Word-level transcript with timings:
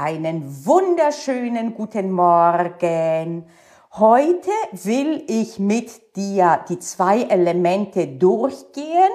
Einen 0.00 0.64
wunderschönen 0.64 1.74
guten 1.74 2.12
Morgen. 2.12 3.46
Heute 3.94 4.50
will 4.70 5.24
ich 5.26 5.58
mit 5.58 6.14
dir 6.14 6.60
die 6.68 6.78
zwei 6.78 7.22
Elemente 7.22 8.06
durchgehen, 8.06 9.10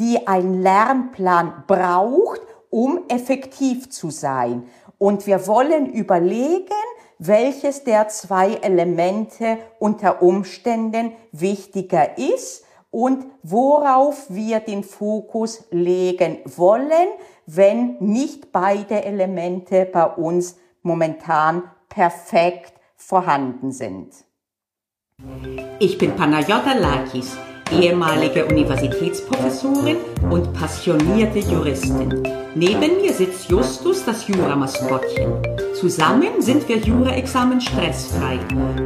die 0.00 0.26
ein 0.26 0.60
Lernplan 0.60 1.62
braucht, 1.68 2.40
um 2.68 3.04
effektiv 3.06 3.90
zu 3.90 4.10
sein. 4.10 4.66
Und 4.98 5.28
wir 5.28 5.46
wollen 5.46 5.86
überlegen, 5.92 6.66
welches 7.20 7.84
der 7.84 8.08
zwei 8.08 8.54
Elemente 8.54 9.58
unter 9.78 10.20
Umständen 10.20 11.12
wichtiger 11.30 12.18
ist 12.18 12.64
und 12.90 13.24
worauf 13.44 14.26
wir 14.30 14.58
den 14.58 14.82
Fokus 14.82 15.64
legen 15.70 16.38
wollen, 16.44 17.08
wenn 17.46 17.96
nicht 18.00 18.52
beide 18.52 19.04
Elemente 19.04 19.88
bei 19.90 20.04
uns 20.04 20.56
momentan 20.82 21.62
perfekt 21.88 22.74
vorhanden 22.96 23.72
sind. 23.72 24.12
Ich 25.78 25.96
bin 25.98 26.16
Panayota 26.16 26.74
Lakis, 26.74 27.36
ehemalige 27.70 28.46
Universitätsprofessorin 28.46 29.96
und 30.30 30.52
passionierte 30.52 31.38
Juristin. 31.38 32.22
Neben 32.54 33.00
mir 33.00 33.12
sitzt 33.12 33.48
Justus, 33.50 34.04
das 34.04 34.26
Jura-Maskottchen. 34.28 35.42
Zusammen 35.74 36.40
sind 36.40 36.68
wir 36.68 36.78
Jura-Examen 36.78 37.60
stressfrei. 37.60 38.38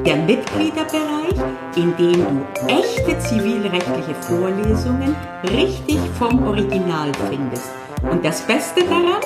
Der 0.05 0.17
Mitgliederbereich, 0.17 1.37
in 1.77 1.97
dem 1.97 2.25
du 2.25 2.47
echte 2.67 3.19
zivilrechtliche 3.19 4.15
Vorlesungen 4.21 5.15
richtig 5.45 5.99
vom 6.19 6.47
Original 6.47 7.13
findest 7.29 7.71
und 8.03 8.25
das 8.25 8.41
Beste 8.43 8.85
daran, 8.85 9.21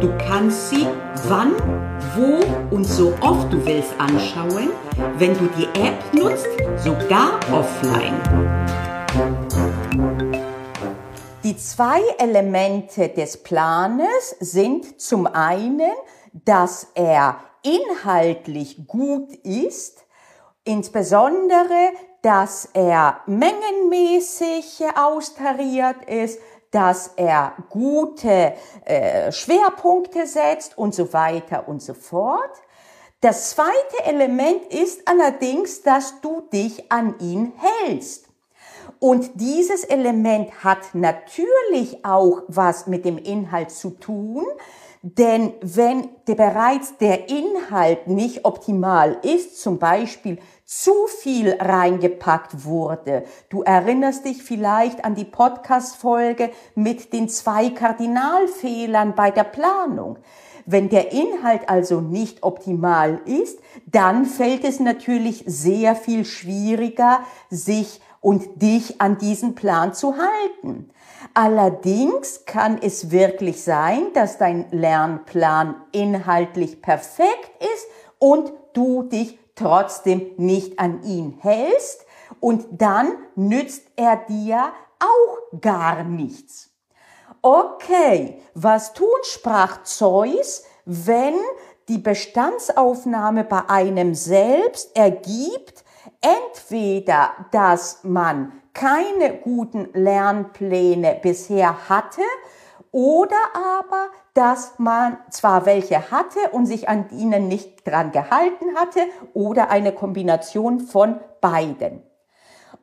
du 0.00 0.16
kannst 0.18 0.70
sie 0.70 0.86
wann, 1.28 1.54
wo 2.14 2.74
und 2.74 2.84
so 2.84 3.12
oft 3.20 3.52
du 3.52 3.64
willst 3.64 3.92
anschauen, 3.98 4.70
wenn 5.18 5.36
du 5.36 5.48
die 5.56 5.66
App 5.80 5.98
nutzt, 6.12 6.48
sogar 6.82 7.38
offline. 7.52 8.20
Die 11.44 11.56
zwei 11.56 12.00
Elemente 12.18 13.08
des 13.08 13.42
Planes 13.42 14.36
sind 14.40 15.00
zum 15.00 15.26
einen, 15.26 15.92
dass 16.32 16.88
er 16.94 17.36
inhaltlich 17.62 18.86
gut 18.86 19.32
ist, 19.44 20.04
insbesondere, 20.64 21.92
dass 22.22 22.68
er 22.72 23.20
mengenmäßig 23.26 24.84
austariert 24.96 26.04
ist, 26.08 26.40
dass 26.70 27.12
er 27.16 27.54
gute 27.70 28.54
äh, 28.84 29.32
Schwerpunkte 29.32 30.26
setzt 30.26 30.76
und 30.76 30.94
so 30.94 31.12
weiter 31.12 31.68
und 31.68 31.82
so 31.82 31.94
fort. 31.94 32.50
Das 33.20 33.50
zweite 33.50 34.04
Element 34.04 34.66
ist 34.72 35.08
allerdings, 35.08 35.82
dass 35.82 36.20
du 36.20 36.42
dich 36.52 36.92
an 36.92 37.18
ihn 37.18 37.52
hältst. 37.56 38.26
Und 38.98 39.30
dieses 39.34 39.84
Element 39.84 40.64
hat 40.64 40.94
natürlich 40.94 42.04
auch 42.04 42.42
was 42.48 42.86
mit 42.86 43.04
dem 43.04 43.18
Inhalt 43.18 43.70
zu 43.70 43.90
tun, 43.90 44.44
denn 45.02 45.52
wenn 45.60 46.08
der 46.26 46.34
bereits 46.34 46.96
der 46.98 47.28
Inhalt 47.28 48.08
nicht 48.08 48.44
optimal 48.44 49.18
ist, 49.22 49.60
zum 49.60 49.78
Beispiel 49.78 50.38
zu 50.66 51.06
viel 51.06 51.56
reingepackt 51.60 52.64
wurde. 52.64 53.24
Du 53.48 53.62
erinnerst 53.62 54.24
dich 54.24 54.42
vielleicht 54.42 55.04
an 55.04 55.14
die 55.14 55.24
Podcast-Folge 55.24 56.50
mit 56.74 57.12
den 57.12 57.28
zwei 57.28 57.70
Kardinalfehlern 57.70 59.14
bei 59.14 59.30
der 59.30 59.44
Planung. 59.44 60.18
Wenn 60.66 60.88
der 60.88 61.12
Inhalt 61.12 61.68
also 61.68 62.00
nicht 62.00 62.42
optimal 62.42 63.20
ist, 63.24 63.60
dann 63.86 64.24
fällt 64.26 64.64
es 64.64 64.80
natürlich 64.80 65.44
sehr 65.46 65.94
viel 65.94 66.24
schwieriger, 66.24 67.20
sich 67.48 68.00
und 68.20 68.60
dich 68.60 69.00
an 69.00 69.18
diesen 69.18 69.54
Plan 69.54 69.94
zu 69.94 70.16
halten. 70.16 70.90
Allerdings 71.34 72.44
kann 72.44 72.78
es 72.82 73.12
wirklich 73.12 73.62
sein, 73.62 74.08
dass 74.14 74.38
dein 74.38 74.66
Lernplan 74.72 75.76
inhaltlich 75.92 76.82
perfekt 76.82 77.52
ist 77.60 77.86
und 78.18 78.52
du 78.72 79.04
dich 79.04 79.38
trotzdem 79.56 80.32
nicht 80.36 80.78
an 80.78 81.02
ihn 81.02 81.38
hältst 81.40 82.06
und 82.40 82.66
dann 82.70 83.12
nützt 83.34 83.88
er 83.96 84.16
dir 84.16 84.72
auch 85.00 85.60
gar 85.60 86.04
nichts. 86.04 86.70
Okay, 87.42 88.40
was 88.54 88.92
tun, 88.92 89.08
sprach 89.22 89.82
Zeus, 89.82 90.64
wenn 90.84 91.34
die 91.88 91.98
Bestandsaufnahme 91.98 93.44
bei 93.44 93.68
einem 93.68 94.14
selbst 94.14 94.96
ergibt, 94.96 95.84
entweder, 96.20 97.32
dass 97.52 98.00
man 98.02 98.52
keine 98.72 99.38
guten 99.38 99.88
Lernpläne 99.94 101.18
bisher 101.22 101.88
hatte 101.88 102.22
oder 102.96 103.36
aber, 103.52 104.08
dass 104.32 104.78
man 104.78 105.18
zwar 105.28 105.66
welche 105.66 106.10
hatte 106.10 106.38
und 106.52 106.64
sich 106.64 106.88
an 106.88 107.10
ihnen 107.10 107.46
nicht 107.46 107.86
dran 107.86 108.10
gehalten 108.10 108.74
hatte 108.74 109.00
oder 109.34 109.68
eine 109.68 109.92
Kombination 109.92 110.80
von 110.80 111.20
beiden. 111.42 112.02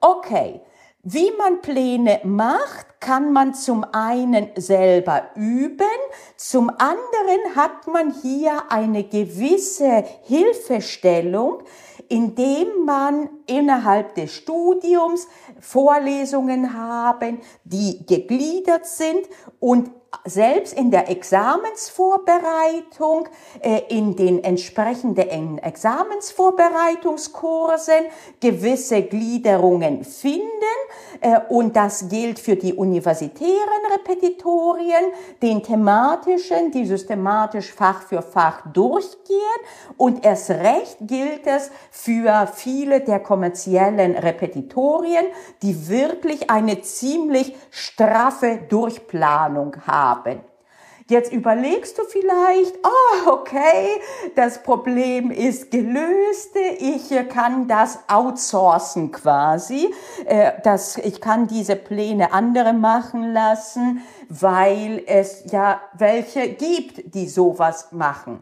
Okay, 0.02 0.62
wie 1.02 1.32
man 1.36 1.62
Pläne 1.62 2.20
macht, 2.26 3.00
kann 3.00 3.34
man 3.34 3.56
zum 3.56 3.84
einen 3.92 4.52
selber 4.56 5.32
üben, 5.34 5.88
zum 6.38 6.70
anderen 6.70 7.56
hat 7.56 7.88
man 7.88 8.14
hier 8.22 8.66
eine 8.70 9.06
gewisse 9.06 10.04
Hilfestellung, 10.26 11.64
indem 12.08 12.86
man 12.86 13.32
innerhalb 13.48 14.14
des 14.14 14.32
Studiums 14.32 15.28
Vorlesungen 15.60 16.78
haben, 16.78 17.42
die 17.64 18.06
gegliedert 18.06 18.86
sind 18.86 19.28
und 19.60 19.90
selbst 20.26 20.74
in 20.74 20.92
der 20.92 21.10
Examensvorbereitung, 21.10 23.30
äh, 23.62 23.82
in 23.90 24.16
den 24.16 24.44
entsprechenden 24.44 25.58
Examensvorbereitungskursen 25.58 28.06
gewisse 28.40 29.02
Gliederungen 29.04 30.04
finden. 30.04 30.44
Äh, 31.20 31.40
und 31.50 31.76
das 31.76 32.08
gilt 32.10 32.38
für 32.40 32.56
die 32.56 32.74
universitären 32.74 33.52
Repetitorien, 33.92 35.12
den 35.42 35.64
thematischen, 35.64 36.70
die 36.72 36.86
systematisch 36.86 37.74
Fach 37.74 38.04
für 38.04 38.22
Fach 38.22 38.62
durchgehen. 38.72 39.18
Und 39.98 40.24
erst 40.26 40.52
recht 40.52 40.98
gilt 41.02 41.48
es 41.48 41.70
für 41.92 42.48
viele 42.54 43.02
der 43.02 43.20
kommerziellen 43.20 44.16
Repetitorien, 44.16 45.26
die 45.62 45.90
wirklich 45.90 46.50
eine 46.50 46.82
ziemlich 46.82 47.54
straffe 47.72 48.60
Durchplanung 48.70 49.76
haben 49.86 50.03
haben. 50.04 50.42
Jetzt 51.10 51.34
überlegst 51.34 51.98
du 51.98 52.04
vielleicht, 52.04 52.76
oh, 52.82 53.32
okay, 53.32 53.90
das 54.36 54.64
Problem 54.64 55.32
ist 55.32 55.70
gelöst, 55.70 56.56
ich 56.80 57.12
kann 57.28 57.68
das 57.68 58.00
outsourcen 58.08 59.12
quasi, 59.12 59.94
äh, 60.26 60.54
das, 60.64 60.98
ich 60.98 61.20
kann 61.20 61.48
diese 61.48 61.76
Pläne 61.76 62.32
andere 62.32 62.72
machen 62.72 63.34
lassen, 63.34 64.02
weil 64.30 65.04
es 65.06 65.44
ja 65.52 65.82
welche 65.94 66.54
gibt, 66.54 67.14
die 67.14 67.28
sowas 67.28 67.92
machen. 67.92 68.42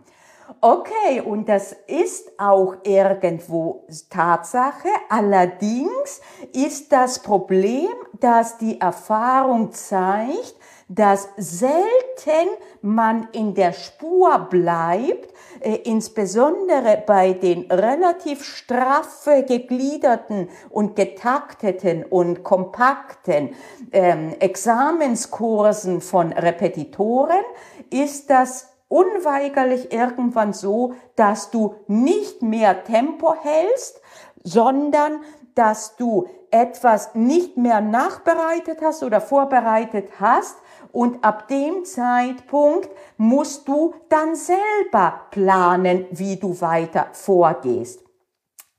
Okay, 0.60 1.22
und 1.26 1.50
das 1.50 1.76
ist 1.88 2.30
auch 2.38 2.76
irgendwo 2.84 3.88
Tatsache. 4.12 4.90
Allerdings 5.10 6.22
ist 6.54 6.92
das 6.92 7.20
Problem, 7.20 7.90
dass 8.20 8.60
die 8.60 8.80
Erfahrung 8.80 9.72
zeigt, 9.72 10.56
dass 10.94 11.30
selten 11.38 12.50
man 12.82 13.30
in 13.32 13.54
der 13.54 13.72
Spur 13.72 14.48
bleibt, 14.50 15.34
äh, 15.62 15.76
insbesondere 15.84 17.02
bei 17.06 17.32
den 17.32 17.72
relativ 17.72 18.44
straff 18.44 19.30
gegliederten 19.48 20.50
und 20.70 20.98
getakteten 20.98 22.04
und 22.04 22.44
kompakten 22.44 23.56
ähm, 23.94 24.36
Examenskursen 24.40 26.02
von 26.02 26.34
Repetitoren, 26.34 27.44
ist 27.90 28.30
das 28.30 28.68
unweigerlich 28.90 29.94
irgendwann 29.94 30.52
so, 30.52 30.96
dass 31.16 31.52
du 31.52 31.76
nicht 31.88 32.42
mehr 32.42 32.84
Tempo 32.84 33.34
hältst, 33.42 34.02
sondern 34.44 35.22
dass 35.56 35.96
du 35.96 36.28
etwas 36.50 37.16
nicht 37.16 37.56
mehr 37.56 37.80
nachbereitet 37.80 38.80
hast 38.82 39.04
oder 39.04 39.22
vorbereitet 39.22 40.10
hast, 40.20 40.58
und 40.92 41.24
ab 41.24 41.48
dem 41.48 41.86
Zeitpunkt 41.86 42.90
musst 43.18 43.68
du 43.68 43.94
dann 44.10 44.36
selber 44.36 45.22
planen, 45.32 46.06
wie 46.12 46.38
du 46.38 46.60
weiter 46.60 47.08
vorgehst. 47.14 48.02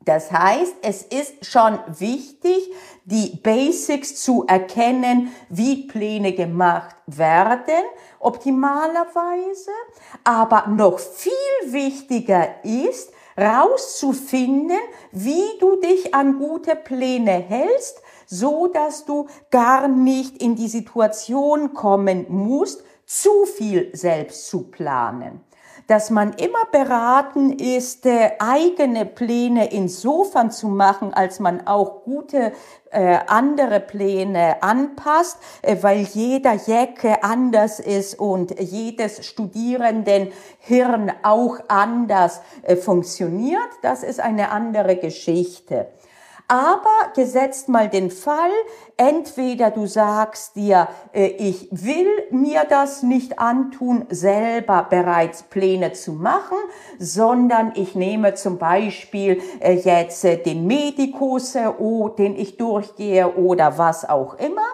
Das 0.05 0.33
heißt, 0.33 0.77
es 0.83 1.03
ist 1.03 1.47
schon 1.47 1.79
wichtig, 1.87 2.73
die 3.05 3.39
Basics 3.43 4.21
zu 4.21 4.45
erkennen, 4.47 5.33
wie 5.49 5.87
Pläne 5.87 6.33
gemacht 6.33 6.97
werden, 7.07 7.85
optimalerweise. 8.19 9.71
Aber 10.25 10.67
noch 10.69 10.99
viel 10.99 11.33
wichtiger 11.67 12.65
ist, 12.65 13.13
rauszufinden, 13.39 14.79
wie 15.13 15.59
du 15.61 15.77
dich 15.77 16.15
an 16.15 16.39
gute 16.39 16.75
Pläne 16.75 17.33
hältst, 17.33 18.02
so 18.27 18.67
dass 18.67 19.05
du 19.05 19.27
gar 19.51 19.89
nicht 19.89 20.43
in 20.43 20.57
die 20.57 20.69
Situation 20.69 21.75
kommen 21.75 22.27
musst, 22.29 22.83
zu 23.07 23.45
viel 23.47 23.91
selbst 23.95 24.49
zu 24.49 24.71
planen 24.71 25.41
dass 25.87 26.11
man 26.11 26.33
immer 26.35 26.65
beraten 26.71 27.53
ist, 27.53 28.07
äh, 28.07 28.33
eigene 28.39 29.05
Pläne 29.05 29.73
insofern 29.73 30.51
zu 30.51 30.69
machen, 30.69 31.13
als 31.13 31.41
man 31.41 31.67
auch 31.67 32.05
gute 32.05 32.53
äh, 32.91 33.19
andere 33.27 33.81
Pläne 33.81 34.63
anpasst, 34.63 35.39
äh, 35.63 35.77
weil 35.81 36.01
jeder 36.01 36.55
Jacke 36.55 37.23
anders 37.23 37.81
ist 37.81 38.19
und 38.19 38.59
jedes 38.61 39.27
Studierenden 39.27 40.29
Hirn 40.61 41.13
auch 41.23 41.59
anders 41.69 42.41
äh, 42.63 42.77
funktioniert. 42.77 43.61
Das 43.83 44.03
ist 44.03 44.21
eine 44.21 44.51
andere 44.51 44.97
Geschichte. 44.97 45.89
Aber 46.53 47.15
gesetzt 47.15 47.71
mal 47.71 47.89
den 47.89 48.11
Fall, 48.11 48.51
entweder 48.99 49.71
du 49.71 49.87
sagst 49.87 50.55
dir, 50.55 50.87
äh, 51.15 51.29
ich 51.29 51.69
will 51.71 52.07
mir 52.31 52.67
das 52.69 53.03
nicht 53.03 53.39
antun, 53.39 54.05
selber 54.11 54.87
bereits 54.91 55.45
Pläne 55.45 55.95
zu 55.95 56.13
machen, 56.13 56.59
sondern 56.99 57.73
ich 57.75 57.95
nehme 57.95 58.35
zum 58.35 58.59
Beispiel 58.59 59.41
äh, 59.61 59.77
jetzt 59.77 60.27
äh, 60.27 60.37
den 60.37 60.67
Medikus, 60.67 61.57
oh, 61.79 62.11
den 62.11 62.37
ich 62.37 62.59
durchgehe 62.59 63.35
oder 63.35 63.79
was 63.79 64.07
auch 64.07 64.35
immer. 64.35 64.67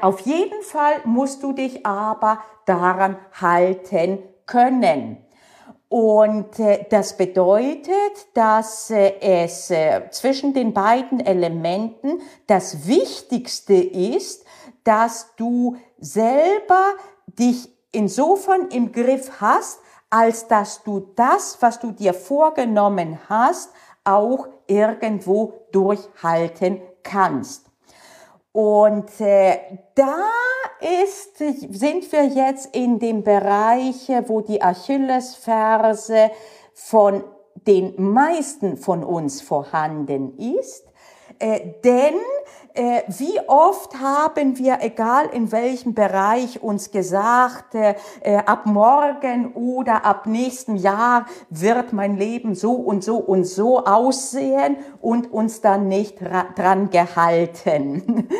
Auf 0.00 0.20
jeden 0.20 0.62
Fall 0.62 0.94
musst 1.04 1.44
du 1.44 1.52
dich 1.52 1.86
aber 1.86 2.40
daran 2.64 3.18
halten 3.40 4.18
können. 4.46 5.24
Und 5.96 6.58
äh, 6.58 6.86
das 6.90 7.16
bedeutet, 7.16 8.26
dass 8.34 8.90
äh, 8.90 9.12
es 9.20 9.70
äh, 9.70 10.10
zwischen 10.10 10.52
den 10.52 10.74
beiden 10.74 11.20
Elementen 11.20 12.20
das 12.48 12.88
Wichtigste 12.88 13.74
ist, 13.74 14.44
dass 14.82 15.28
du 15.36 15.76
selber 15.98 16.94
dich 17.26 17.68
insofern 17.92 18.70
im 18.72 18.90
Griff 18.90 19.40
hast, 19.40 19.78
als 20.10 20.48
dass 20.48 20.82
du 20.82 21.12
das, 21.14 21.58
was 21.60 21.78
du 21.78 21.92
dir 21.92 22.12
vorgenommen 22.12 23.20
hast, 23.28 23.70
auch 24.02 24.48
irgendwo 24.66 25.52
durchhalten 25.70 26.82
kannst. 27.04 27.70
Und 28.50 29.20
äh, 29.20 29.78
da 29.94 30.16
ist, 31.04 31.38
sind 31.38 32.12
wir 32.12 32.26
jetzt 32.26 32.74
in 32.74 32.98
dem 32.98 33.22
Bereich, 33.22 34.10
wo 34.26 34.40
die 34.40 34.62
Achillesferse 34.62 36.30
von 36.74 37.24
den 37.66 37.94
meisten 37.96 38.76
von 38.76 39.02
uns 39.02 39.40
vorhanden 39.40 40.36
ist. 40.38 40.84
Äh, 41.38 41.74
denn 41.82 42.14
äh, 42.74 43.02
wie 43.08 43.38
oft 43.46 44.00
haben 44.00 44.58
wir, 44.58 44.78
egal 44.80 45.26
in 45.32 45.50
welchem 45.52 45.94
Bereich, 45.94 46.62
uns 46.62 46.90
gesagt, 46.90 47.74
äh, 47.74 47.94
äh, 48.20 48.36
ab 48.38 48.66
morgen 48.66 49.52
oder 49.54 50.04
ab 50.04 50.26
nächsten 50.26 50.76
Jahr 50.76 51.26
wird 51.50 51.92
mein 51.92 52.16
Leben 52.16 52.54
so 52.54 52.72
und 52.72 53.02
so 53.02 53.16
und 53.16 53.44
so 53.44 53.84
aussehen 53.84 54.76
und 55.00 55.32
uns 55.32 55.60
dann 55.60 55.88
nicht 55.88 56.18
dran 56.20 56.90
gehalten. 56.90 58.28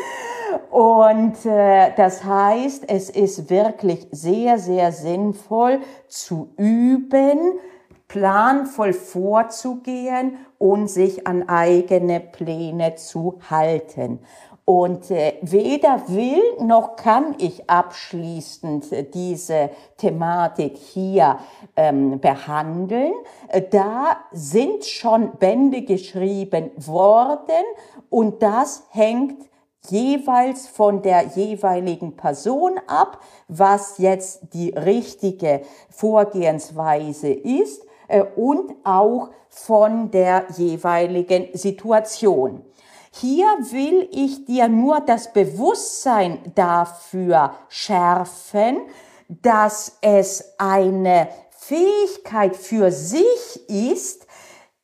Und 0.71 1.45
äh, 1.45 1.91
das 1.95 2.23
heißt, 2.23 2.85
es 2.87 3.09
ist 3.09 3.49
wirklich 3.49 4.07
sehr, 4.11 4.57
sehr 4.57 4.91
sinnvoll 4.91 5.79
zu 6.07 6.49
üben, 6.57 7.59
planvoll 8.07 8.93
vorzugehen 8.93 10.37
und 10.57 10.89
sich 10.89 11.27
an 11.27 11.47
eigene 11.49 12.19
Pläne 12.19 12.95
zu 12.95 13.39
halten. 13.49 14.19
Und 14.65 15.11
äh, 15.11 15.37
weder 15.43 16.01
will 16.07 16.41
noch 16.59 16.95
kann 16.95 17.35
ich 17.37 17.69
abschließend 17.69 18.91
äh, 18.91 19.03
diese 19.03 19.69
Thematik 19.97 20.75
hier 20.75 21.37
ähm, 21.75 22.19
behandeln. 22.19 23.13
Äh, 23.49 23.61
da 23.69 24.17
sind 24.31 24.83
schon 24.85 25.37
Bände 25.37 25.83
geschrieben 25.83 26.71
worden 26.77 27.63
und 28.09 28.41
das 28.41 28.87
hängt 28.89 29.45
jeweils 29.89 30.67
von 30.67 31.01
der 31.01 31.23
jeweiligen 31.35 32.15
Person 32.15 32.79
ab, 32.87 33.21
was 33.47 33.97
jetzt 33.97 34.53
die 34.53 34.69
richtige 34.69 35.61
Vorgehensweise 35.89 37.29
ist 37.29 37.85
äh, 38.07 38.23
und 38.35 38.73
auch 38.83 39.29
von 39.49 40.11
der 40.11 40.45
jeweiligen 40.57 41.47
Situation. 41.53 42.63
Hier 43.11 43.45
will 43.71 44.09
ich 44.11 44.43
dir 44.43 44.67
nur 44.67 44.99
das 44.99 45.31
Bewusstsein 45.31 46.39
dafür 46.53 47.55
schärfen, 47.69 48.81
dass 49.29 49.97
es 50.01 50.53
eine 50.57 51.29
Fähigkeit 51.49 52.55
für 52.55 52.91
sich 52.91 53.69
ist, 53.69 54.27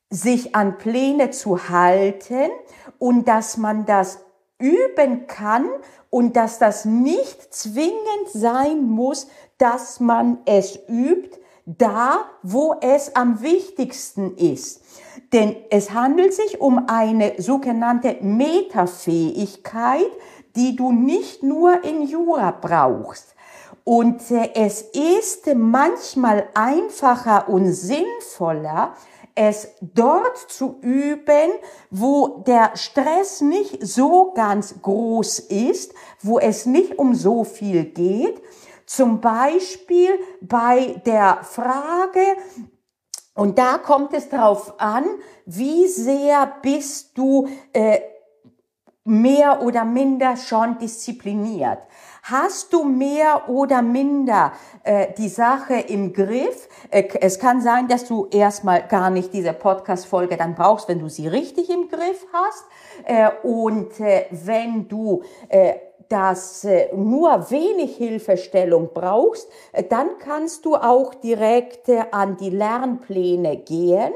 sich 0.10 0.56
an 0.56 0.78
Pläne 0.78 1.32
zu 1.32 1.70
halten 1.70 2.50
und 3.00 3.28
dass 3.28 3.58
man 3.58 3.86
das 3.86 4.20
üben 4.62 5.28
kann 5.28 5.68
und 6.10 6.36
dass 6.36 6.60
das 6.60 6.86
nicht 6.86 7.54
zwingend 7.54 8.30
sein 8.32 8.84
muss, 8.84 9.28
dass 9.58 10.00
man 10.00 10.40
es 10.46 10.80
übt, 10.88 11.40
da, 11.66 12.26
wo 12.44 12.76
es 12.82 13.16
am 13.16 13.42
wichtigsten 13.42 14.36
ist. 14.36 14.82
Denn 15.34 15.56
es 15.70 15.92
handelt 15.92 16.34
sich 16.34 16.60
um 16.60 16.88
eine 16.88 17.34
sogenannte 17.42 18.18
Metafähigkeit, 18.22 20.12
die 20.56 20.76
du 20.76 20.92
nicht 20.92 21.44
nur 21.44 21.84
in 21.84 22.04
Jura 22.04 22.52
brauchst. 22.52 23.36
Und 23.84 24.30
äh, 24.32 24.52
es 24.54 24.82
ist 24.82 25.54
manchmal 25.56 26.48
einfacher 26.54 27.50
und 27.50 27.72
sinnvoller, 27.72 28.96
es 29.36 29.70
dort 29.82 30.38
zu 30.38 30.80
üben, 30.82 31.52
wo 31.90 32.44
der 32.46 32.76
Stress 32.76 33.42
nicht 33.42 33.86
so 33.86 34.34
ganz 34.34 34.82
groß 34.82 35.40
ist, 35.40 35.94
wo 36.22 36.40
es 36.40 36.66
nicht 36.66 36.98
um 37.00 37.16
so 37.16 37.44
viel 37.44 37.86
geht. 37.86 38.42
Zum 38.86 39.22
Beispiel 39.22 40.20
bei 40.42 41.02
der 41.06 41.40
Frage, 41.44 42.38
und 43.34 43.58
da 43.58 43.78
kommt 43.78 44.14
es 44.14 44.30
darauf 44.30 44.80
an, 44.80 45.06
wie 45.46 45.88
sehr 45.88 46.52
bist 46.62 47.18
du 47.18 47.48
äh, 47.74 48.00
mehr 49.12 49.62
oder 49.62 49.84
minder 49.84 50.38
schon 50.38 50.78
diszipliniert. 50.78 51.80
Hast 52.24 52.72
du 52.72 52.86
mehr 52.86 53.50
oder 53.50 53.82
minder 53.82 54.54
äh, 54.84 55.08
die 55.18 55.28
Sache 55.28 55.74
im 55.74 56.14
Griff? 56.14 56.70
Äh, 56.90 57.10
es 57.20 57.38
kann 57.38 57.62
sein, 57.62 57.90
dass 57.90 58.06
du 58.06 58.28
erstmal 58.32 58.88
gar 58.88 59.10
nicht 59.10 59.34
diese 59.34 59.52
Podcast-Folge 59.52 60.38
dann 60.38 60.56
brauchst, 60.56 60.88
wenn 60.88 61.00
du 61.00 61.10
sie 61.10 61.28
richtig 61.28 61.70
im 61.70 61.90
Griff 61.90 62.26
hast. 62.32 62.64
Äh, 63.04 63.32
und 63.46 64.00
äh, 64.00 64.28
wenn 64.32 64.88
du 64.88 65.24
äh, 65.50 65.74
dass 66.08 66.66
äh, 66.66 66.94
nur 66.94 67.50
wenig 67.52 67.96
Hilfestellung 67.96 68.90
brauchst, 68.94 69.50
äh, 69.72 69.84
dann 69.84 70.20
kannst 70.20 70.66
du 70.66 70.76
auch 70.76 71.14
direkt 71.16 71.88
äh, 71.90 72.04
an 72.12 72.38
die 72.38 72.50
Lernpläne 72.50 73.58
gehen. 73.58 74.12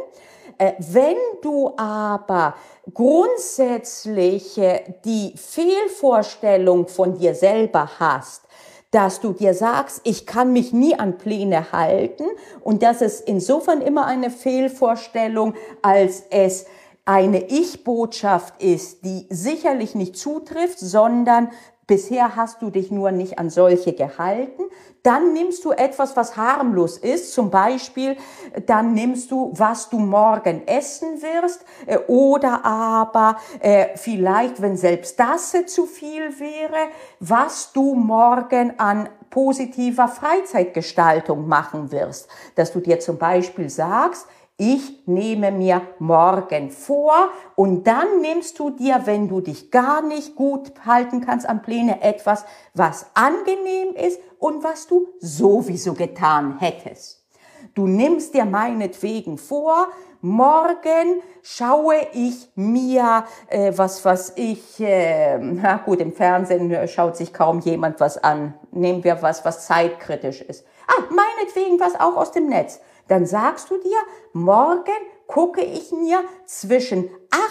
Wenn 0.57 1.17
du 1.41 1.73
aber 1.77 2.55
grundsätzlich 2.93 4.59
die 5.03 5.33
Fehlvorstellung 5.35 6.87
von 6.87 7.17
dir 7.17 7.35
selber 7.35 7.89
hast, 7.99 8.43
dass 8.91 9.19
du 9.19 9.33
dir 9.33 9.53
sagst, 9.53 10.01
ich 10.05 10.25
kann 10.25 10.53
mich 10.53 10.71
nie 10.71 10.97
an 10.97 11.17
Pläne 11.17 11.71
halten 11.73 12.25
und 12.61 12.81
das 12.81 13.01
ist 13.01 13.27
insofern 13.27 13.81
immer 13.81 14.05
eine 14.05 14.29
Fehlvorstellung, 14.29 15.53
als 15.81 16.23
es 16.29 16.65
eine 17.03 17.45
Ich-Botschaft 17.49 18.61
ist, 18.63 19.05
die 19.05 19.27
sicherlich 19.29 19.95
nicht 19.95 20.17
zutrifft, 20.17 20.79
sondern 20.79 21.51
Bisher 21.87 22.35
hast 22.35 22.63
du 22.63 22.71
dich 22.71 22.89
nur 22.89 23.11
nicht 23.11 23.37
an 23.37 23.51
solche 23.51 23.93
gehalten. 23.93 24.63
Dann 25.03 25.33
nimmst 25.33 25.63
du 25.65 25.71
etwas, 25.71 26.17
was 26.17 26.35
harmlos 26.35 26.97
ist. 26.97 27.31
Zum 27.31 27.51
Beispiel, 27.51 28.17
dann 28.65 28.95
nimmst 28.95 29.29
du, 29.29 29.51
was 29.55 29.89
du 29.89 29.99
morgen 29.99 30.65
essen 30.67 31.21
wirst. 31.21 31.63
Äh, 31.85 31.99
oder 32.07 32.65
aber 32.65 33.37
äh, 33.59 33.95
vielleicht, 33.97 34.63
wenn 34.63 34.77
selbst 34.77 35.19
das 35.19 35.55
zu 35.67 35.85
viel 35.85 36.39
wäre, 36.39 36.89
was 37.19 37.71
du 37.71 37.93
morgen 37.93 38.79
an 38.79 39.07
positiver 39.29 40.07
Freizeitgestaltung 40.07 41.47
machen 41.47 41.91
wirst. 41.91 42.27
Dass 42.55 42.71
du 42.71 42.79
dir 42.79 42.99
zum 42.99 43.19
Beispiel 43.19 43.69
sagst, 43.69 44.27
ich 44.57 45.05
nehme 45.05 45.51
mir 45.51 45.81
morgen 45.99 46.71
vor 46.71 47.29
und 47.55 47.85
dann 47.85 48.21
nimmst 48.21 48.57
du 48.59 48.69
dir, 48.69 49.01
wenn 49.05 49.27
du 49.27 49.41
dich 49.41 49.69
gar 49.69 50.01
nicht 50.01 50.35
gut 50.35 50.71
halten 50.85 51.21
kannst 51.21 51.47
an 51.47 51.61
Pläne, 51.61 52.01
etwas, 52.01 52.45
was 52.73 53.07
angenehm 53.15 53.95
ist 53.95 54.19
und 54.39 54.63
was 54.63 54.87
du 54.87 55.07
sowieso 55.19 55.93
getan 55.93 56.57
hättest. 56.59 57.25
Du 57.73 57.87
nimmst 57.87 58.33
dir 58.33 58.45
meinetwegen 58.45 59.37
vor, 59.37 59.89
morgen 60.21 61.21
schaue 61.41 61.95
ich 62.13 62.49
mir, 62.55 63.25
äh, 63.47 63.73
was 63.75 64.05
was 64.05 64.33
ich, 64.37 64.79
äh, 64.79 65.37
na 65.37 65.77
gut, 65.77 65.99
im 65.99 66.13
Fernsehen 66.13 66.87
schaut 66.87 67.17
sich 67.17 67.33
kaum 67.33 67.59
jemand 67.59 67.99
was 67.99 68.17
an. 68.17 68.53
Nehmen 68.71 69.03
wir 69.03 69.21
was, 69.21 69.43
was 69.43 69.67
zeitkritisch 69.67 70.41
ist. 70.41 70.65
Ah, 70.87 71.03
meinetwegen 71.09 71.79
was 71.79 71.99
auch 71.99 72.15
aus 72.15 72.31
dem 72.31 72.47
Netz 72.47 72.79
dann 73.07 73.25
sagst 73.25 73.69
du 73.69 73.77
dir, 73.77 73.97
morgen 74.33 74.91
gucke 75.27 75.61
ich 75.61 75.91
mir 75.91 76.23
zwischen 76.45 77.09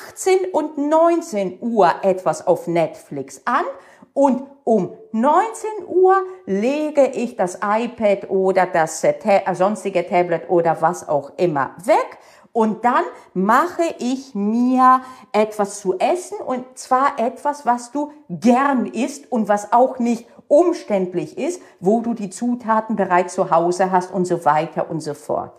18 0.09 0.51
und 0.53 0.79
19 0.79 1.59
Uhr 1.61 1.91
etwas 2.03 2.47
auf 2.47 2.67
Netflix 2.67 3.43
an 3.45 3.65
und 4.13 4.47
um 4.63 4.97
19 5.13 5.87
Uhr 5.89 6.15
lege 6.47 7.07
ich 7.07 7.37
das 7.37 7.59
iPad 7.63 8.31
oder 8.31 8.67
das 8.67 9.03
äh, 9.05 9.15
sonstige 9.55 10.07
Tablet 10.07 10.49
oder 10.49 10.81
was 10.81 11.09
auch 11.09 11.33
immer 11.37 11.75
weg 11.85 12.19
und 12.55 12.85
dann 12.85 13.03
mache 13.35 13.83
ich 13.99 14.37
mir 14.37 15.01
etwas 15.33 15.81
zu 15.81 15.99
essen 15.99 16.39
und 16.39 16.79
zwar 16.79 17.19
etwas, 17.19 17.67
was 17.67 17.91
du 17.91 18.13
gern 18.31 18.87
isst 18.87 19.31
und 19.33 19.49
was 19.49 19.73
auch 19.73 19.99
nicht 19.99 20.29
umständlich 20.55 21.37
ist, 21.37 21.61
wo 21.81 22.01
du 22.01 22.15
die 22.15 22.31
Zutaten 22.31 22.97
bereits 22.97 23.35
zu 23.35 23.51
Hause 23.51 23.91
hast 23.91 24.13
und 24.13 24.25
so 24.25 24.45
weiter 24.45 24.89
und 24.89 25.01
so 25.01 25.15
fort. 25.15 25.53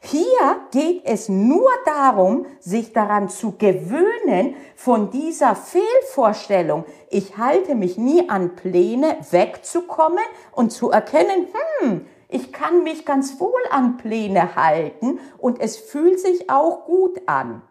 Hier 0.00 0.56
geht 0.72 1.02
es 1.04 1.28
nur 1.28 1.70
darum, 1.84 2.46
sich 2.58 2.92
daran 2.92 3.28
zu 3.28 3.52
gewöhnen, 3.56 4.56
von 4.74 5.10
dieser 5.10 5.54
Fehlvorstellung, 5.54 6.84
ich 7.08 7.36
halte 7.36 7.76
mich 7.76 7.98
nie 7.98 8.28
an 8.28 8.56
Pläne, 8.56 9.18
wegzukommen 9.30 10.24
und 10.50 10.72
zu 10.72 10.90
erkennen, 10.90 11.46
hm, 11.78 12.06
ich 12.28 12.52
kann 12.52 12.82
mich 12.82 13.04
ganz 13.04 13.38
wohl 13.38 13.60
an 13.70 13.96
Pläne 13.96 14.56
halten 14.56 15.20
und 15.38 15.60
es 15.60 15.76
fühlt 15.76 16.18
sich 16.18 16.50
auch 16.50 16.86
gut 16.86 17.20
an. 17.26 17.62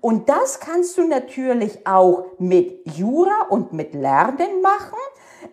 Und 0.00 0.28
das 0.28 0.60
kannst 0.60 0.96
du 0.96 1.06
natürlich 1.06 1.86
auch 1.86 2.26
mit 2.38 2.86
Jura 2.96 3.48
und 3.50 3.72
mit 3.72 3.92
Lernen 3.92 4.62
machen 4.62 4.98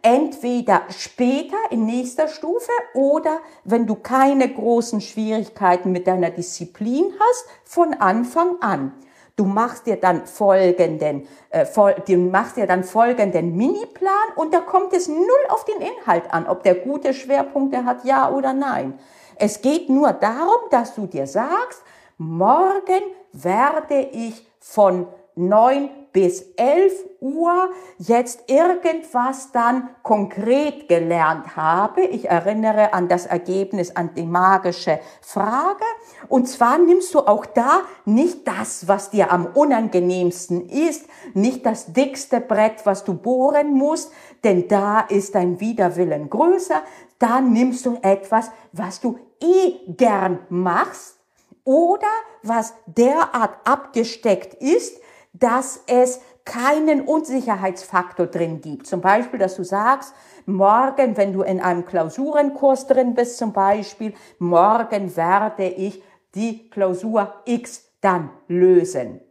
entweder 0.01 0.83
später 0.89 1.57
in 1.69 1.85
nächster 1.85 2.27
Stufe 2.27 2.71
oder 2.93 3.39
wenn 3.63 3.85
du 3.85 3.95
keine 3.95 4.49
großen 4.49 5.01
Schwierigkeiten 5.01 5.91
mit 5.91 6.07
deiner 6.07 6.29
Disziplin 6.29 7.13
hast, 7.19 7.45
von 7.63 7.93
Anfang 7.93 8.61
an. 8.61 8.93
Du 9.35 9.45
machst 9.45 9.87
dir 9.87 9.95
dann 9.95 10.27
folgenden, 10.27 11.27
äh, 11.49 11.65
du 12.05 12.17
machst 12.17 12.55
dir 12.55 12.67
dann 12.67 12.83
folgenden 12.83 13.55
Miniplan 13.55 14.13
und 14.35 14.53
da 14.53 14.59
kommt 14.59 14.93
es 14.93 15.07
null 15.07 15.25
auf 15.49 15.65
den 15.65 15.81
Inhalt 15.81 16.31
an, 16.31 16.47
ob 16.47 16.61
der 16.61 16.75
gute 16.75 17.15
Schwerpunkte 17.15 17.83
hat, 17.83 18.05
ja 18.05 18.29
oder 18.29 18.53
nein. 18.53 18.99
Es 19.35 19.61
geht 19.61 19.89
nur 19.89 20.13
darum, 20.13 20.69
dass 20.69 20.93
du 20.93 21.07
dir 21.07 21.25
sagst, 21.25 21.81
morgen 22.19 23.01
werde 23.31 24.01
ich 24.11 24.45
von 24.59 25.07
neun 25.35 25.89
bis 26.13 26.41
11 26.57 26.93
Uhr 27.21 27.71
jetzt 27.97 28.49
irgendwas 28.49 29.51
dann 29.51 29.89
konkret 30.03 30.87
gelernt 30.87 31.55
habe. 31.55 32.01
Ich 32.01 32.29
erinnere 32.29 32.93
an 32.93 33.09
das 33.09 33.25
Ergebnis, 33.25 33.95
an 33.95 34.11
die 34.15 34.25
magische 34.25 34.99
Frage. 35.21 35.83
Und 36.29 36.47
zwar 36.47 36.77
nimmst 36.77 37.13
du 37.15 37.19
auch 37.19 37.45
da 37.47 37.81
nicht 38.05 38.47
das, 38.47 38.87
was 38.87 39.09
dir 39.09 39.31
am 39.31 39.47
unangenehmsten 39.47 40.69
ist, 40.69 41.07
nicht 41.33 41.65
das 41.65 41.91
dickste 41.91 42.39
Brett, 42.39 42.85
was 42.85 43.03
du 43.03 43.15
bohren 43.15 43.73
musst, 43.73 44.11
denn 44.43 44.67
da 44.67 45.01
ist 45.01 45.33
dein 45.33 45.59
Widerwillen 45.59 46.29
größer. 46.29 46.83
Da 47.17 47.41
nimmst 47.41 47.85
du 47.87 47.97
etwas, 48.03 48.51
was 48.71 49.01
du 49.01 49.17
eh 49.41 49.79
gern 49.87 50.39
machst 50.49 51.17
oder 51.63 52.07
was 52.43 52.73
derart 52.85 53.57
abgesteckt 53.65 54.55
ist, 54.61 54.99
dass 55.33 55.81
es 55.87 56.21
keinen 56.45 57.01
Unsicherheitsfaktor 57.01 58.27
drin 58.27 58.61
gibt. 58.61 58.87
Zum 58.87 59.01
Beispiel, 59.01 59.39
dass 59.39 59.55
du 59.55 59.63
sagst, 59.63 60.13
morgen, 60.45 61.17
wenn 61.17 61.33
du 61.33 61.41
in 61.41 61.61
einem 61.61 61.85
Klausurenkurs 61.85 62.87
drin 62.87 63.13
bist, 63.13 63.37
zum 63.37 63.53
Beispiel, 63.53 64.13
morgen 64.39 65.15
werde 65.15 65.67
ich 65.67 66.03
die 66.35 66.69
Klausur 66.69 67.33
X 67.45 67.89
dann 68.01 68.29
lösen. 68.47 69.21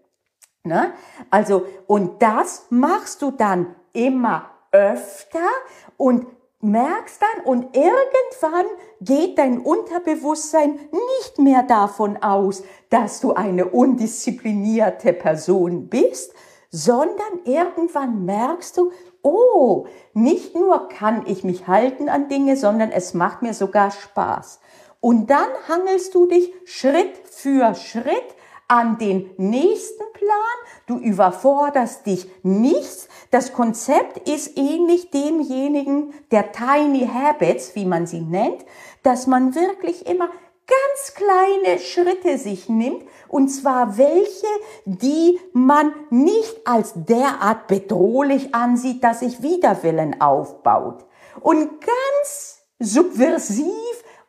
Ne? 0.64 0.92
Also, 1.30 1.66
und 1.87 2.23
das 2.23 2.66
machst 2.71 3.21
du 3.21 3.30
dann 3.30 3.75
immer 3.92 4.50
öfter 4.71 5.49
und 5.97 6.26
merkst 6.62 7.21
dann 7.21 7.45
und 7.45 7.76
irgendwann 7.76 8.66
geht 9.00 9.37
dein 9.37 9.59
Unterbewusstsein 9.59 10.78
nicht 11.19 11.38
mehr 11.38 11.64
davon 11.64 12.23
aus, 12.23 12.62
dass 12.88 13.21
du 13.21 13.35
eine 13.35 13.66
undisziplinierte 13.66 15.12
Person 15.12 15.88
bist, 15.88 16.33
sondern 16.71 17.40
irgendwann 17.45 18.25
merkst 18.25 18.78
du, 18.78 18.92
oh, 19.23 19.87
nicht 20.14 20.54
nur 20.54 20.88
kann 20.88 21.26
ich 21.26 21.45
mich 21.45 21.66
halten 21.66 22.09
an 22.09 22.28
Dinge, 22.28 22.57
sondern 22.57 22.90
es 22.90 23.12
macht 23.12 23.42
mir 23.42 23.54
sogar 23.54 23.90
Spaß. 23.90 24.61
Und 25.00 25.31
dann 25.31 25.49
hangelst 25.69 26.14
du 26.14 26.26
dich 26.26 26.52
Schritt 26.64 27.19
für 27.25 27.75
Schritt 27.75 28.37
an 28.73 28.97
den 28.97 29.29
nächsten 29.37 30.02
Plan. 30.14 30.57
Du 30.87 30.97
überforderst 30.97 32.07
dich 32.07 32.26
nichts. 32.43 33.07
Das 33.31 33.52
Konzept 33.52 34.26
ist 34.26 34.57
ähnlich 34.57 35.11
demjenigen 35.11 36.14
der 36.31 36.52
Tiny 36.52 37.07
Habits, 37.07 37.75
wie 37.75 37.85
man 37.85 38.07
sie 38.07 38.23
nennt, 38.23 38.64
dass 39.02 39.26
man 39.26 39.55
wirklich 39.55 40.07
immer 40.07 40.31
ganz 40.67 41.14
kleine 41.14 41.81
Schritte 41.81 42.38
sich 42.38 42.71
nimmt, 42.71 43.05
und 43.29 43.49
zwar 43.49 43.99
welche, 43.99 44.47
die 44.87 45.38
man 45.52 45.93
nicht 46.09 46.67
als 46.67 46.95
derart 46.95 47.67
bedrohlich 47.67 48.55
ansieht, 48.55 49.05
dass 49.05 49.21
sich 49.21 49.43
Widerwillen 49.43 50.19
aufbaut. 50.23 51.05
Und 51.41 51.69
ganz 51.83 52.62
subversiv 52.79 53.69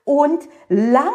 und 0.04 0.44
langsam, 0.68 1.08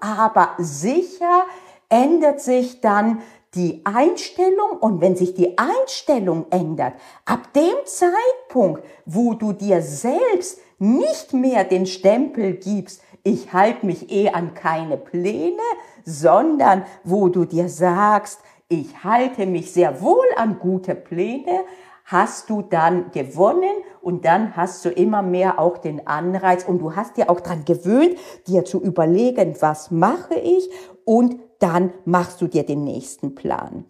aber 0.00 0.54
sicher 0.58 1.46
ändert 1.94 2.40
sich 2.40 2.80
dann 2.80 3.22
die 3.54 3.82
Einstellung 3.84 4.78
und 4.80 5.00
wenn 5.00 5.14
sich 5.14 5.32
die 5.34 5.56
Einstellung 5.56 6.46
ändert, 6.50 6.94
ab 7.24 7.52
dem 7.54 7.76
Zeitpunkt, 7.84 8.82
wo 9.06 9.34
du 9.34 9.52
dir 9.52 9.80
selbst 9.80 10.58
nicht 10.80 11.32
mehr 11.32 11.62
den 11.62 11.86
Stempel 11.86 12.54
gibst, 12.54 13.00
ich 13.22 13.52
halte 13.52 13.86
mich 13.86 14.10
eh 14.10 14.30
an 14.30 14.54
keine 14.54 14.96
Pläne, 14.96 15.62
sondern 16.04 16.84
wo 17.04 17.28
du 17.28 17.44
dir 17.44 17.68
sagst, 17.68 18.40
ich 18.68 19.04
halte 19.04 19.46
mich 19.46 19.72
sehr 19.72 20.02
wohl 20.02 20.26
an 20.36 20.58
gute 20.58 20.96
Pläne, 20.96 21.60
hast 22.06 22.50
du 22.50 22.60
dann 22.60 23.12
gewonnen 23.12 23.76
und 24.02 24.24
dann 24.24 24.56
hast 24.56 24.84
du 24.84 24.90
immer 24.90 25.22
mehr 25.22 25.60
auch 25.60 25.78
den 25.78 26.06
Anreiz 26.08 26.64
und 26.64 26.80
du 26.80 26.96
hast 26.96 27.16
dir 27.16 27.30
auch 27.30 27.40
dran 27.40 27.64
gewöhnt, 27.64 28.16
dir 28.48 28.64
zu 28.64 28.82
überlegen, 28.82 29.54
was 29.60 29.92
mache 29.92 30.34
ich 30.34 30.68
und 31.04 31.36
dann 31.58 31.92
machst 32.04 32.40
du 32.40 32.46
dir 32.46 32.64
den 32.64 32.84
nächsten 32.84 33.34
Plan. 33.34 33.84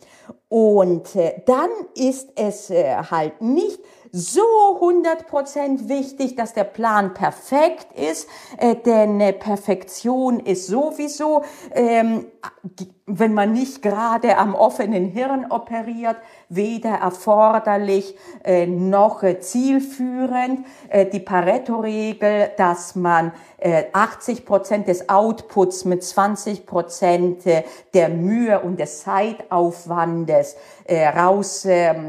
Und 0.48 1.16
äh, 1.16 1.42
dann 1.46 1.70
ist 1.94 2.30
es 2.36 2.70
äh, 2.70 2.94
halt 3.10 3.40
nicht 3.42 3.80
so 4.12 4.42
100% 4.80 5.88
wichtig, 5.88 6.36
dass 6.36 6.54
der 6.54 6.62
Plan 6.62 7.14
perfekt 7.14 7.88
ist, 7.98 8.28
äh, 8.58 8.76
denn 8.76 9.18
Perfektion 9.40 10.38
ist 10.38 10.68
sowieso, 10.68 11.42
ähm, 11.72 12.26
wenn 13.06 13.34
man 13.34 13.52
nicht 13.52 13.82
gerade 13.82 14.38
am 14.38 14.54
offenen 14.54 15.06
Hirn 15.06 15.50
operiert, 15.50 16.16
weder 16.56 16.94
erforderlich 16.94 18.16
äh, 18.44 18.66
noch 18.66 19.22
äh, 19.22 19.40
zielführend. 19.40 20.66
Äh, 20.88 21.06
die 21.06 21.20
Pareto-Regel, 21.20 22.50
dass 22.56 22.94
man 22.94 23.32
80 23.92 24.38
äh, 24.38 24.42
Prozent 24.42 24.88
des 24.88 25.08
Outputs 25.08 25.84
mit 25.84 26.04
20 26.04 26.66
Prozent 26.66 27.44
der 27.94 28.08
Mühe 28.10 28.60
und 28.60 28.78
des 28.78 29.04
Zeitaufwandes 29.04 30.56
rauskriegt, 30.86 32.04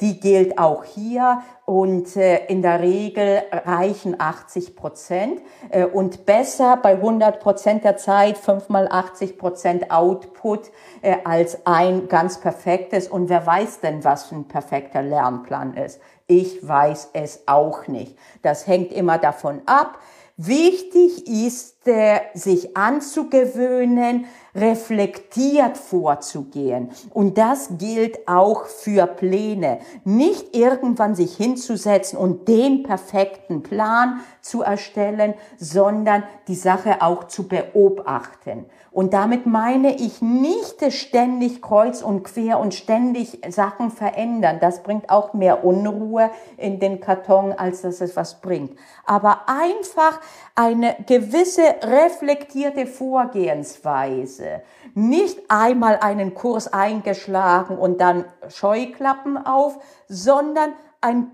die 0.00 0.20
gilt 0.20 0.56
auch 0.56 0.84
hier 0.84 1.42
und 1.68 2.16
äh, 2.16 2.46
in 2.46 2.62
der 2.62 2.80
Regel 2.80 3.42
reichen 3.52 4.18
80 4.18 4.74
Prozent 4.74 5.42
äh, 5.68 5.84
und 5.84 6.24
besser 6.24 6.78
bei 6.82 6.94
100 6.94 7.40
Prozent 7.40 7.84
der 7.84 7.98
Zeit 7.98 8.38
5 8.38 8.70
mal 8.70 8.88
80 8.90 9.36
Prozent 9.36 9.90
Output 9.90 10.70
äh, 11.02 11.16
als 11.24 11.66
ein 11.66 12.08
ganz 12.08 12.40
perfektes. 12.40 13.06
Und 13.06 13.28
wer 13.28 13.44
weiß 13.44 13.80
denn, 13.80 14.02
was 14.02 14.32
ein 14.32 14.48
perfekter 14.48 15.02
Lernplan 15.02 15.74
ist? 15.74 16.00
Ich 16.26 16.66
weiß 16.66 17.10
es 17.12 17.42
auch 17.44 17.86
nicht. 17.86 18.16
Das 18.40 18.66
hängt 18.66 18.90
immer 18.90 19.18
davon 19.18 19.60
ab, 19.66 19.98
Wichtig 20.40 21.26
ist, 21.26 21.88
äh, 21.88 22.20
sich 22.32 22.76
anzugewöhnen, 22.76 24.26
reflektiert 24.60 25.76
vorzugehen. 25.76 26.90
Und 27.12 27.38
das 27.38 27.70
gilt 27.78 28.26
auch 28.28 28.66
für 28.66 29.06
Pläne. 29.06 29.78
Nicht 30.04 30.56
irgendwann 30.56 31.14
sich 31.14 31.36
hinzusetzen 31.36 32.18
und 32.18 32.48
den 32.48 32.82
perfekten 32.82 33.62
Plan 33.62 34.20
zu 34.40 34.62
erstellen, 34.62 35.34
sondern 35.58 36.22
die 36.48 36.54
Sache 36.54 37.02
auch 37.02 37.24
zu 37.24 37.48
beobachten. 37.48 38.66
Und 38.90 39.12
damit 39.14 39.46
meine 39.46 39.94
ich 39.94 40.22
nicht 40.22 40.92
ständig 40.92 41.62
kreuz 41.62 42.02
und 42.02 42.24
quer 42.24 42.58
und 42.58 42.74
ständig 42.74 43.40
Sachen 43.48 43.90
verändern. 43.90 44.58
Das 44.60 44.82
bringt 44.82 45.10
auch 45.10 45.34
mehr 45.34 45.64
Unruhe 45.64 46.30
in 46.56 46.80
den 46.80 47.00
Karton, 47.00 47.52
als 47.52 47.82
dass 47.82 48.00
es 48.00 48.16
was 48.16 48.40
bringt. 48.40 48.76
Aber 49.04 49.42
einfach 49.46 50.20
eine 50.54 50.96
gewisse 51.06 51.62
reflektierte 51.82 52.86
Vorgehensweise. 52.86 54.47
Nicht 54.94 55.38
einmal 55.48 55.98
einen 56.00 56.34
Kurs 56.34 56.72
eingeschlagen 56.72 57.78
und 57.78 58.00
dann 58.00 58.24
Scheuklappen 58.48 59.36
auf, 59.38 59.78
sondern 60.08 60.72
ein 61.00 61.30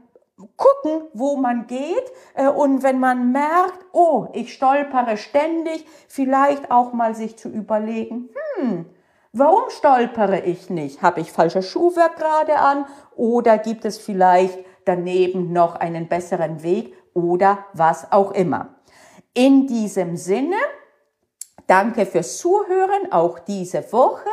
gucken, 0.57 1.09
wo 1.13 1.37
man 1.37 1.67
geht 1.67 2.13
äh, 2.35 2.49
und 2.49 2.83
wenn 2.83 2.99
man 2.99 3.33
merkt, 3.33 3.79
oh, 3.93 4.27
ich 4.33 4.53
stolpere 4.53 5.17
ständig, 5.17 5.87
vielleicht 6.09 6.71
auch 6.71 6.93
mal 6.93 7.15
sich 7.15 7.37
zu 7.37 7.49
überlegen, 7.49 8.31
hm, 8.57 8.87
warum 9.33 9.71
stolpere 9.71 10.41
ich 10.41 10.71
nicht? 10.71 11.03
Habe 11.03 11.21
ich 11.21 11.33
falsches 11.33 11.69
Schuhwerk 11.69 12.17
gerade 12.17 12.59
an 12.59 12.87
oder 13.15 13.59
gibt 13.59 13.85
es 13.85 13.99
vielleicht 13.99 14.59
daneben 14.85 15.53
noch 15.53 15.77
einen 15.77 16.09
besseren 16.09 16.63
Weg 16.63 16.95
oder 17.15 17.67
was 17.73 18.11
auch 18.11 18.33
immer? 18.33 18.75
In 19.35 19.67
diesem 19.67 20.17
Sinne, 20.17 20.57
danke 21.67 22.07
fürs 22.07 22.39
Zuhören 22.39 23.13
auch 23.13 23.39
diese 23.39 23.93
Woche 23.93 24.31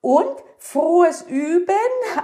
und 0.00 0.36
frohes 0.58 1.22
Üben 1.22 1.74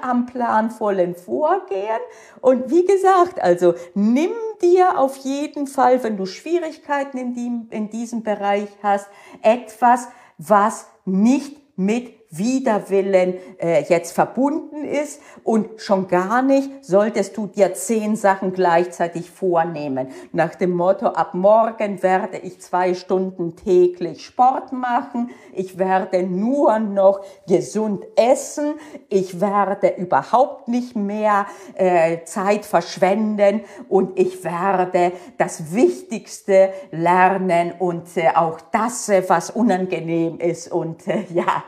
am 0.03 0.27
planvollen 0.27 1.15
Vorgehen. 1.15 2.01
Und 2.41 2.71
wie 2.71 2.85
gesagt, 2.85 3.41
also 3.41 3.75
nimm 3.95 4.33
dir 4.63 4.99
auf 4.99 5.17
jeden 5.19 5.67
Fall, 5.67 6.03
wenn 6.05 6.17
du 6.17 6.27
Schwierigkeiten 6.27 7.19
in, 7.19 7.35
die, 7.35 7.75
in 7.75 7.91
diesem 7.91 8.23
Bereich 8.23 8.69
hast, 8.83 9.09
etwas, 9.43 10.09
was 10.39 10.87
nicht 11.05 11.57
mit 11.77 12.16
Widerwillen 12.31 13.35
äh, 13.59 13.85
jetzt 13.85 14.13
verbunden 14.13 14.85
ist. 14.85 15.21
Und 15.45 15.81
schon 15.81 16.09
gar 16.09 16.43
nicht 16.43 16.85
solltest 16.85 17.37
du 17.37 17.47
dir 17.47 17.75
zehn 17.75 18.17
Sachen 18.17 18.53
gleichzeitig 18.53 19.31
vornehmen. 19.31 20.09
Nach 20.33 20.55
dem 20.55 20.73
Motto, 20.73 21.07
ab 21.07 21.35
morgen 21.35 22.03
werde 22.03 22.39
ich 22.39 22.61
zwei 22.61 22.95
Stunden 22.95 23.57
täglich 23.57 24.25
Sport 24.25 24.73
machen, 24.73 25.31
ich 25.53 25.79
werde 25.79 26.23
nur 26.23 26.79
noch 26.79 27.21
gesund 27.47 28.05
essen, 28.17 28.75
ich 29.09 29.41
werde 29.41 29.95
überhaupt 29.97 30.69
nicht 30.69 30.97
mehr 30.97 31.47
äh, 31.75 32.25
Zeit 32.25 32.67
verschwenden. 32.67 33.63
Und 33.89 34.19
ich 34.19 34.45
werde 34.45 35.13
das 35.39 35.73
Wichtigste 35.73 36.71
lernen 36.91 37.73
und 37.79 38.17
äh, 38.17 38.29
auch 38.35 38.61
das, 38.73 39.09
äh, 39.09 39.23
was 39.29 39.51
unangenehm 39.51 40.39
ist. 40.39 40.71
Und 40.73 41.07
äh, 41.07 41.25
ja, 41.33 41.63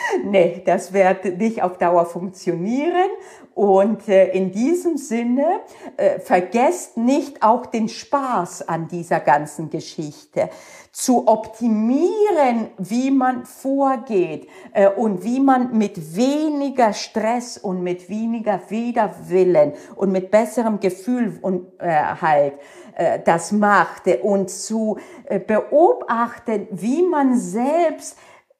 nee, 0.24 0.62
das 0.64 0.92
wird 0.92 1.24
nicht 1.38 1.62
auf 1.62 1.78
Dauer 1.78 2.06
funktionieren. 2.06 3.10
Und 3.54 4.08
äh, 4.08 4.28
in 4.28 4.52
diesem 4.52 4.96
Sinne, 4.96 5.60
äh, 5.96 6.20
vergesst 6.20 6.96
nicht 6.96 7.42
auch 7.42 7.66
den 7.66 7.88
Spaß 7.88 8.68
an 8.68 8.86
dieser 8.86 9.18
ganzen 9.18 9.68
Geschichte. 9.68 10.48
Zu 10.92 11.26
optimieren, 11.26 12.68
wie 12.78 13.10
man 13.10 13.44
vorgeht 13.44 14.48
äh, 14.72 14.88
und 14.88 15.24
wie 15.24 15.40
man 15.40 15.76
mit 15.76 16.16
weniger 16.16 16.92
Stress 16.92 17.58
und 17.58 17.82
mit 17.82 18.08
weniger 18.08 18.60
Widerwillen 18.68 19.72
und 19.96 20.12
mit 20.12 20.30
besserem 20.30 20.78
Gefühl 20.78 21.36
und 21.42 21.66
äh, 21.80 21.90
halt 21.90 22.54
äh, 22.94 23.18
das 23.24 23.50
macht 23.50 24.06
und 24.22 24.50
zu 24.50 24.98
äh, 25.24 25.40
beobachten, 25.40 26.68
wie 26.70 27.02
man 27.02 27.36
selbst 27.36 28.16